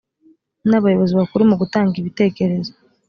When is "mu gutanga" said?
1.49-1.93